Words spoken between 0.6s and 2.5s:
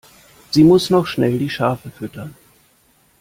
muss noch schnell die Schafe füttern.